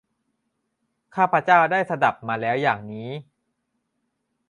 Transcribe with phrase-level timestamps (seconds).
[1.15, 3.09] ข้าพเจ้าได้สดับมาแล้วอย่างนี้